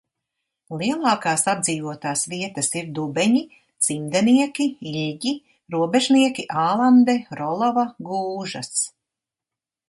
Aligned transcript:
Lielākās 0.77 1.41
apdzīvotās 1.51 2.23
vietas 2.31 2.69
ir 2.81 2.87
Dubeņi, 2.99 3.43
Cimdenieki, 3.89 4.67
Iļģi, 4.93 5.35
Robežnieki, 5.77 6.47
Ālande, 6.65 7.17
Rolava, 7.43 7.85
Gūžas. 8.11 8.83